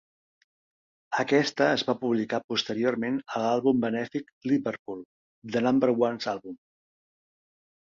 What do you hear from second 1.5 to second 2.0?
es va